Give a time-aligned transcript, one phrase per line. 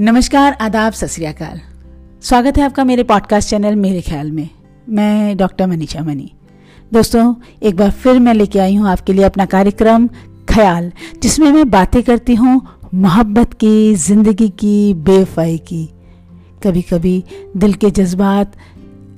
[0.00, 1.06] नमस्कार, आदाब, सत
[2.22, 4.48] स्वागत है आपका मेरे पॉडकास्ट चैनल मेरे ख्याल में।
[4.88, 6.32] मैं डॉक्टर मनीषा मनी।
[6.92, 10.08] दोस्तों, एक बार फिर मैं लेके आई हूँ आपके लिए अपना कार्यक्रम,
[10.50, 15.90] ख्याल, जिसमें मैं बातें करती हूँ मोहब्बत की, ज़िंदगी की बेफाई की।
[16.64, 17.24] कभी कभी
[17.56, 18.52] दिल के जज्बात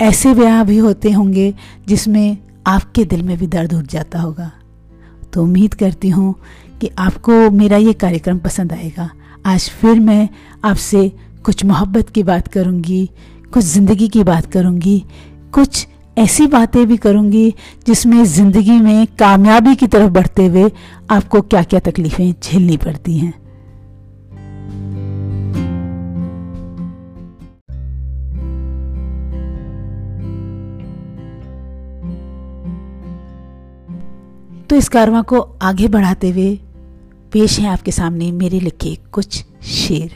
[0.00, 1.54] ऐसे ब्याह भी होते होंगे,
[1.88, 4.52] जिसमें आपके दिल में भी दर्द उठ जाता होगा।
[5.32, 6.34] तो उम्मीद करती हूँ
[6.80, 9.10] कि आपको मेरा ये कार्यक्रम पसंद आएगा।
[9.46, 10.28] आज फिर मैं
[10.64, 11.08] आपसे
[11.44, 13.08] कुछ मोहब्बत की बात करूँगी,
[13.52, 15.04] कुछ ज़िंदगी की बात करूँगी,
[15.54, 17.54] कुछ ऐसी बातें भी करूँगी
[17.86, 20.70] जिसमें ज़िंदगी में कामयाबी की तरफ़ बढ़ते हुए
[21.10, 23.32] आपको क्या क्या तकलीफ़ें झेलनी पड़ती हैं।
[34.74, 36.56] तो इस कारवा को आगे बढ़ाते हुए
[37.32, 40.10] पेश हैं आपके सामने मेरे लिखे कुछ शेर।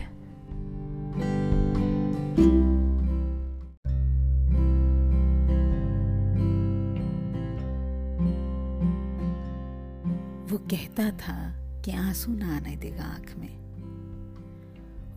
[10.51, 11.39] वो कहता था
[11.85, 13.55] कि आँसू ना आने देगा आँख में।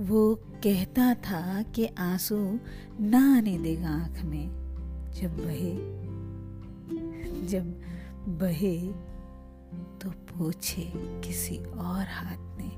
[0.05, 2.59] वो कहता था कि आँसू
[3.02, 4.48] ना आने देगा आँख में।
[5.22, 5.73] जब बहे
[7.48, 7.81] जब
[8.28, 9.11] बहे
[10.02, 12.72] तो पूछे किसी और हाथ ने।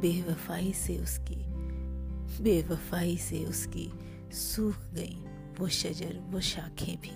[0.00, 1.44] बेवफाई से उसकी,
[2.42, 3.92] बेवफाई से उसकी
[4.32, 5.24] सूख गई
[5.58, 7.10] वो शजर, वो शाखें भी।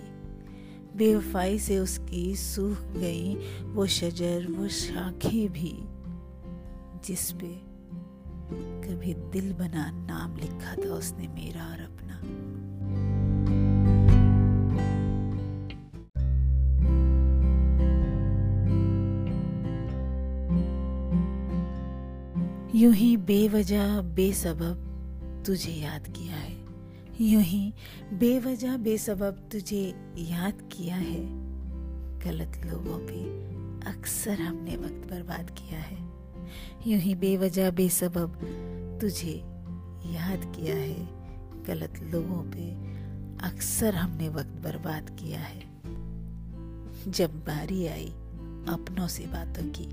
[0.97, 5.75] बेवफाई से उसकी सूख गई वो शजर, वो शाखें भी
[7.07, 7.66] जिस पे
[8.53, 11.97] कभी दिल बना नाम लिखा था उसने मेरा और अपना।
[22.75, 24.83] यूँ ही बेवजह, बेसबब
[25.45, 26.57] तुझे याद किया है।
[27.21, 27.73] यूँ ही
[28.13, 31.47] बेवजह, बेसबब तुझे याद किया है।
[32.19, 33.47] गलत लोगों पे
[33.89, 36.06] अक्सर हमने वक्त बर्बाद किया है।
[36.87, 38.39] यूँ ही बेवजह बेसबब
[39.01, 39.33] तुझे
[40.13, 41.05] याद किया है।
[41.63, 42.69] गलत लोगों पे
[43.47, 45.65] अक्सर हमने वक्त बर्बाद किया है।
[47.11, 48.07] जब बारी आई
[48.69, 49.87] अपनों से बातों की,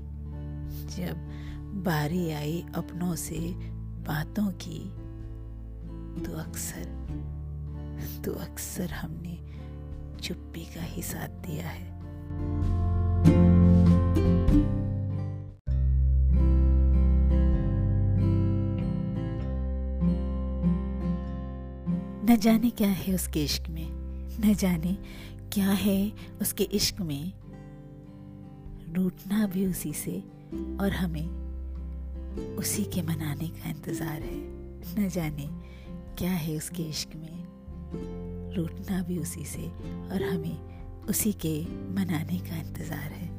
[0.95, 3.39] जब बारी आई अपनों से
[4.07, 4.79] बातों की
[6.25, 9.37] तो अक्सर तो अक्सर हमने
[10.21, 13.54] चुप्पी का ही साथ दिया है।
[22.25, 23.87] न जाने क्या है उसके इश्क में,
[24.45, 24.93] न जाने
[25.53, 27.33] क्या है उसके इश्क में।
[28.95, 30.17] रूठना भी उसी से
[30.81, 31.27] और हमें
[32.57, 34.37] उसी के मनाने का इंतज़ार है।
[34.99, 35.47] न जाने
[36.17, 39.67] क्या है उसके इश्क में। रूठना भी उसी से
[40.09, 41.59] और हमें उसी के
[41.95, 43.34] मनाने का इंतज़ार है।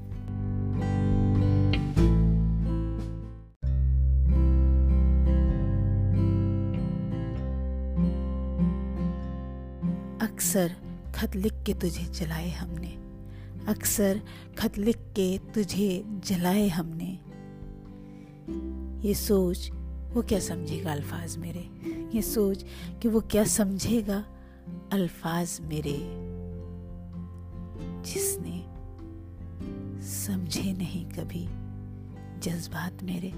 [10.26, 10.76] अक्सर
[11.14, 12.88] खत लिख के तुझे जलाए हमने।
[13.68, 14.20] अक्सर
[14.58, 17.18] खत लिख के तुझे जलाए हमने।
[19.08, 19.70] ये सोच
[20.14, 21.70] वो क्या समझेगा अल्फाज मेरे?
[22.16, 22.64] ये सोच
[23.02, 24.24] कि वो क्या समझेगा
[24.92, 25.98] अल्फाज मेरे?
[28.02, 28.66] जिसने
[30.06, 31.48] समझे नहीं कभी
[32.40, 33.32] जज्बात मेरे।